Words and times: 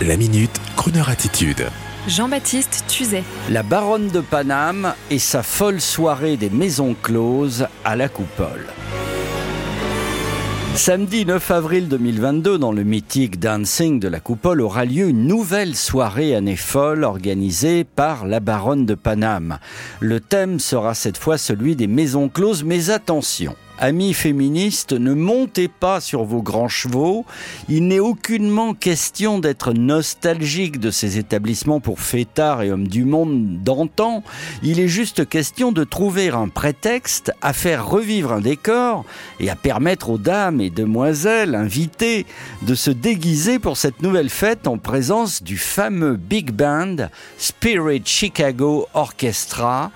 La 0.00 0.16
minute, 0.16 0.60
Kroneur 0.74 1.10
attitude. 1.10 1.66
Jean-Baptiste 2.08 2.84
Tuzet. 2.88 3.22
La 3.50 3.62
baronne 3.62 4.08
de 4.08 4.20
Paname 4.20 4.94
et 5.10 5.20
sa 5.20 5.44
folle 5.44 5.80
soirée 5.80 6.36
des 6.36 6.50
maisons 6.50 6.96
closes 7.00 7.68
à 7.84 7.94
la 7.94 8.08
coupole. 8.08 8.66
Samedi 10.74 11.24
9 11.24 11.50
avril 11.52 11.88
2022, 11.88 12.58
dans 12.58 12.72
le 12.72 12.82
mythique 12.82 13.38
Dancing 13.38 14.00
de 14.00 14.08
la 14.08 14.18
Coupole, 14.18 14.62
aura 14.62 14.86
lieu 14.86 15.08
une 15.08 15.26
nouvelle 15.26 15.76
soirée 15.76 16.34
année 16.34 16.56
folle 16.56 17.04
organisée 17.04 17.84
par 17.84 18.26
la 18.26 18.40
baronne 18.40 18.86
de 18.86 18.94
Paname. 18.94 19.58
Le 20.00 20.18
thème 20.18 20.58
sera 20.58 20.94
cette 20.94 21.18
fois 21.18 21.38
celui 21.38 21.76
des 21.76 21.86
maisons 21.86 22.28
closes, 22.28 22.64
mais 22.64 22.90
attention, 22.90 23.54
Amis 23.82 24.14
féministes, 24.14 24.92
ne 24.92 25.12
montez 25.12 25.66
pas 25.66 26.00
sur 26.00 26.22
vos 26.22 26.40
grands 26.40 26.68
chevaux. 26.68 27.26
Il 27.68 27.88
n'est 27.88 27.98
aucunement 27.98 28.74
question 28.74 29.40
d'être 29.40 29.72
nostalgique 29.72 30.78
de 30.78 30.92
ces 30.92 31.18
établissements 31.18 31.80
pour 31.80 31.98
fêtards 31.98 32.62
et 32.62 32.70
hommes 32.70 32.86
du 32.86 33.04
monde 33.04 33.60
d'antan. 33.64 34.22
Il 34.62 34.78
est 34.78 34.86
juste 34.86 35.28
question 35.28 35.72
de 35.72 35.82
trouver 35.82 36.28
un 36.28 36.46
prétexte 36.46 37.32
à 37.42 37.52
faire 37.52 37.84
revivre 37.84 38.30
un 38.30 38.40
décor 38.40 39.04
et 39.40 39.50
à 39.50 39.56
permettre 39.56 40.10
aux 40.10 40.18
dames 40.18 40.60
et 40.60 40.70
demoiselles 40.70 41.56
invitées 41.56 42.24
de 42.62 42.76
se 42.76 42.92
déguiser 42.92 43.58
pour 43.58 43.76
cette 43.76 44.00
nouvelle 44.00 44.30
fête 44.30 44.68
en 44.68 44.78
présence 44.78 45.42
du 45.42 45.56
fameux 45.58 46.14
big 46.14 46.52
band 46.52 47.08
Spirit 47.36 48.02
Chicago 48.04 48.86
Orchestra 48.94 49.90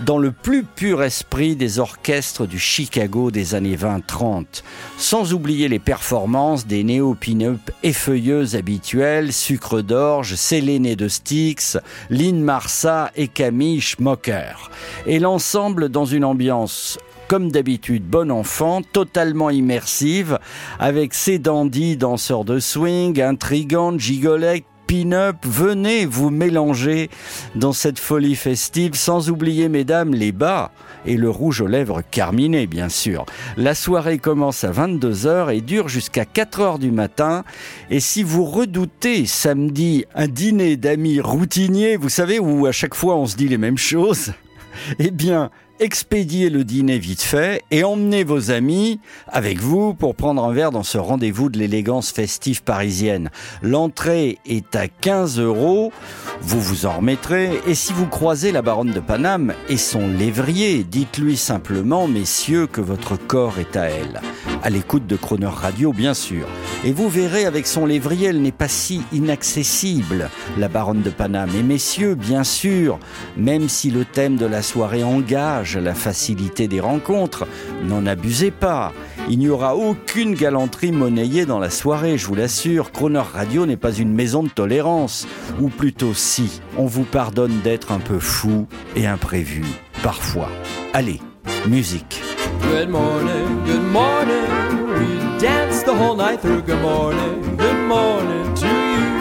dans 0.00 0.18
le 0.18 0.32
plus 0.32 0.64
pur 0.64 1.02
esprit 1.02 1.56
des 1.56 1.78
orchestres 1.78 2.46
du 2.46 2.58
Chicago 2.58 3.30
des 3.30 3.54
années 3.54 3.76
20-30, 3.76 4.62
sans 4.98 5.32
oublier 5.32 5.68
les 5.68 5.78
performances 5.78 6.66
des 6.66 6.84
néo-pin-up 6.84 7.70
effeuilleuses 7.82 8.56
habituelles, 8.56 9.32
Sucre 9.32 9.82
d'Orge, 9.82 10.34
Séléné 10.34 10.96
de 10.96 11.08
Styx, 11.08 11.78
Lynn 12.10 12.42
Marsa 12.42 13.10
et 13.16 13.28
Camille 13.28 13.80
Schmocker. 13.80 14.70
Et 15.06 15.18
l'ensemble 15.18 15.88
dans 15.88 16.06
une 16.06 16.24
ambiance 16.24 16.98
comme 17.28 17.50
d'habitude, 17.50 18.04
bon 18.04 18.30
enfant, 18.30 18.82
totalement 18.82 19.50
immersive, 19.50 20.38
avec 20.78 21.14
ses 21.14 21.38
dandys 21.38 21.96
danseurs 21.96 22.44
de 22.44 22.58
swing, 22.58 23.20
intrigantes, 23.20 23.98
gigolettes, 23.98 24.66
pin-up, 24.86 25.36
venez 25.44 26.06
vous 26.06 26.30
mélanger 26.30 27.10
dans 27.54 27.72
cette 27.72 27.98
folie 27.98 28.36
festive, 28.36 28.94
sans 28.94 29.30
oublier, 29.30 29.68
mesdames, 29.68 30.14
les 30.14 30.32
bas 30.32 30.70
et 31.06 31.16
le 31.16 31.30
rouge 31.30 31.60
aux 31.60 31.66
lèvres 31.66 32.02
carminé, 32.10 32.66
bien 32.66 32.88
sûr. 32.88 33.26
La 33.56 33.74
soirée 33.74 34.18
commence 34.18 34.64
à 34.64 34.72
22h 34.72 35.54
et 35.54 35.60
dure 35.60 35.88
jusqu'à 35.88 36.24
4h 36.24 36.78
du 36.78 36.90
matin. 36.90 37.44
Et 37.90 38.00
si 38.00 38.22
vous 38.22 38.44
redoutez 38.44 39.26
samedi 39.26 40.04
un 40.14 40.28
dîner 40.28 40.76
d'amis 40.76 41.20
routiniers, 41.20 41.96
vous 41.96 42.08
savez, 42.08 42.38
où 42.38 42.66
à 42.66 42.72
chaque 42.72 42.94
fois 42.94 43.16
on 43.16 43.26
se 43.26 43.36
dit 43.36 43.48
les 43.48 43.58
mêmes 43.58 43.78
choses, 43.78 44.32
eh 44.98 45.10
bien, 45.10 45.50
expédiez 45.80 46.50
le 46.50 46.64
dîner 46.64 46.98
vite 46.98 47.22
fait 47.22 47.62
et 47.70 47.84
emmenez 47.84 48.24
vos 48.24 48.50
amis 48.50 49.00
avec 49.28 49.58
vous 49.58 49.94
pour 49.94 50.14
prendre 50.14 50.44
un 50.44 50.52
verre 50.52 50.70
dans 50.70 50.82
ce 50.82 50.98
rendez-vous 50.98 51.48
de 51.48 51.58
l'élégance 51.58 52.10
festive 52.10 52.62
parisienne. 52.62 53.30
L'entrée 53.62 54.38
est 54.46 54.76
à 54.76 54.88
15 54.88 55.38
euros, 55.40 55.92
vous 56.40 56.60
vous 56.60 56.86
en 56.86 56.98
remettrez 56.98 57.50
et 57.66 57.74
si 57.74 57.92
vous 57.92 58.06
croisez 58.06 58.52
la 58.52 58.62
baronne 58.62 58.92
de 58.92 59.00
Paname 59.00 59.54
et 59.68 59.76
son 59.76 60.08
lévrier, 60.08 60.84
dites-lui 60.84 61.36
simplement, 61.36 62.06
messieurs, 62.06 62.66
que 62.66 62.80
votre 62.80 63.16
corps 63.16 63.58
est 63.58 63.76
à 63.76 63.84
elle 63.84 64.20
à 64.64 64.70
l'écoute 64.70 65.06
de 65.06 65.14
Croner 65.14 65.46
Radio, 65.46 65.92
bien 65.92 66.14
sûr. 66.14 66.46
Et 66.84 66.92
vous 66.92 67.10
verrez, 67.10 67.44
avec 67.44 67.66
son 67.66 67.84
lévrier, 67.84 68.28
elle 68.28 68.40
n'est 68.40 68.50
pas 68.50 68.66
si 68.66 69.02
inaccessible, 69.12 70.30
la 70.58 70.68
baronne 70.68 71.02
de 71.02 71.10
Paname. 71.10 71.50
Et 71.54 71.62
messieurs, 71.62 72.14
bien 72.14 72.44
sûr, 72.44 72.98
même 73.36 73.68
si 73.68 73.90
le 73.90 74.06
thème 74.06 74.36
de 74.36 74.46
la 74.46 74.62
soirée 74.62 75.04
engage 75.04 75.76
la 75.76 75.94
facilité 75.94 76.66
des 76.66 76.80
rencontres, 76.80 77.46
n'en 77.84 78.06
abusez 78.06 78.50
pas. 78.50 78.94
Il 79.28 79.38
n'y 79.38 79.50
aura 79.50 79.76
aucune 79.76 80.34
galanterie 80.34 80.92
monnayée 80.92 81.44
dans 81.44 81.58
la 81.58 81.70
soirée, 81.70 82.16
je 82.16 82.26
vous 82.26 82.34
l'assure. 82.34 82.90
Croner 82.90 83.18
Radio 83.18 83.66
n'est 83.66 83.76
pas 83.76 83.92
une 83.92 84.14
maison 84.14 84.42
de 84.42 84.48
tolérance. 84.48 85.28
Ou 85.60 85.68
plutôt 85.68 86.14
si, 86.14 86.62
on 86.78 86.86
vous 86.86 87.04
pardonne 87.04 87.60
d'être 87.62 87.92
un 87.92 88.00
peu 88.00 88.18
fou 88.18 88.66
et 88.96 89.06
imprévu, 89.06 89.62
parfois. 90.02 90.48
Allez, 90.94 91.20
musique. 91.68 92.23
Good 92.60 92.88
morning, 92.90 93.64
good 93.64 93.82
morning. 93.82 94.46
We 94.88 95.38
danced 95.38 95.86
the 95.86 95.94
whole 95.94 96.16
night 96.16 96.40
through. 96.40 96.62
Good 96.62 96.82
morning, 96.82 97.56
good 97.56 97.86
morning 97.88 98.54
to 98.54 98.66
you. 98.66 99.12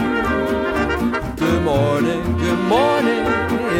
Good 1.35 1.63
morning, 1.63 2.37
good 2.37 2.59
morning. 2.59 3.23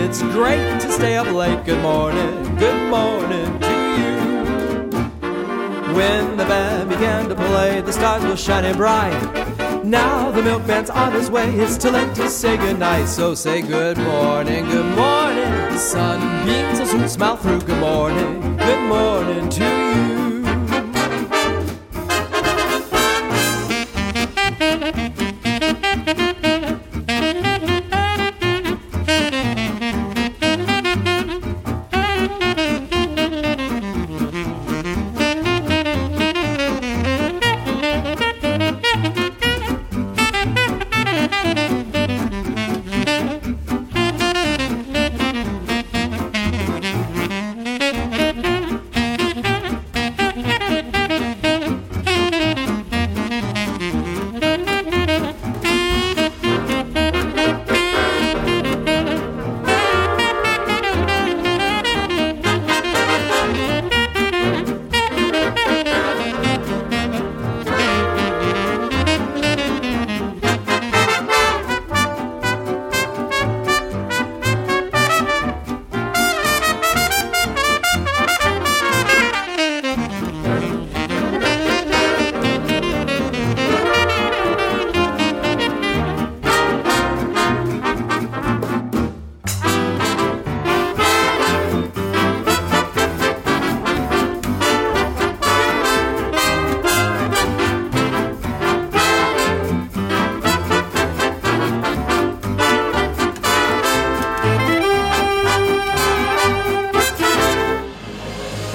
It's 0.03 0.21
great 0.21 0.79
to 0.81 0.91
stay 0.91 1.17
up 1.17 1.31
late. 1.31 1.65
Good 1.65 1.81
morning, 1.81 2.55
good 2.57 2.89
morning 2.89 3.59
to 3.59 3.73
you. 3.99 4.13
When 5.95 6.37
the 6.37 6.45
band 6.45 6.89
began 6.89 7.29
to 7.29 7.35
play, 7.35 7.81
the 7.81 7.93
stars 7.93 8.23
were 8.23 8.37
shining 8.37 8.75
bright. 8.77 9.13
Now 9.83 10.31
the 10.31 10.41
milkman's 10.41 10.89
on 10.89 11.11
his 11.11 11.29
way. 11.29 11.53
It's 11.55 11.77
too 11.77 11.89
late 11.91 12.15
to 12.15 12.29
say 12.29 12.57
goodnight. 12.57 13.07
So 13.07 13.35
say 13.35 13.61
good 13.61 13.97
morning, 13.97 14.65
good 14.69 14.95
morning. 14.95 15.42
Sunbeams 15.77 16.79
will 16.79 16.85
soon 16.85 17.09
smile 17.09 17.37
through. 17.37 17.61
Good 17.61 17.79
morning, 17.79 18.57
good 18.57 18.87
morning 18.87 19.49
to 19.49 19.63
you. 19.63 20.32